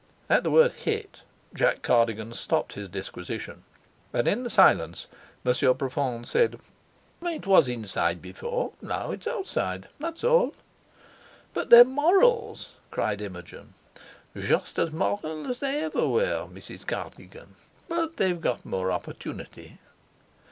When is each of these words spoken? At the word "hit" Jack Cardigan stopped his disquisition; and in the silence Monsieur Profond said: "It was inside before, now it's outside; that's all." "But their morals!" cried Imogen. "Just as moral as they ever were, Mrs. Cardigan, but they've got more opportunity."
At 0.31 0.43
the 0.43 0.49
word 0.49 0.71
"hit" 0.73 1.21
Jack 1.53 1.83
Cardigan 1.83 2.33
stopped 2.33 2.73
his 2.73 2.89
disquisition; 2.89 3.63
and 4.11 4.27
in 4.27 4.41
the 4.41 4.49
silence 4.49 5.05
Monsieur 5.43 5.75
Profond 5.75 6.25
said: 6.27 6.59
"It 7.21 7.45
was 7.45 7.67
inside 7.67 8.19
before, 8.19 8.71
now 8.81 9.11
it's 9.11 9.27
outside; 9.27 9.89
that's 9.99 10.23
all." 10.23 10.55
"But 11.53 11.69
their 11.69 11.85
morals!" 11.85 12.71
cried 12.89 13.21
Imogen. 13.21 13.75
"Just 14.35 14.79
as 14.79 14.91
moral 14.91 15.45
as 15.45 15.59
they 15.59 15.83
ever 15.83 16.07
were, 16.07 16.47
Mrs. 16.47 16.87
Cardigan, 16.87 17.53
but 17.87 18.17
they've 18.17 18.41
got 18.41 18.65
more 18.65 18.91
opportunity." 18.91 19.77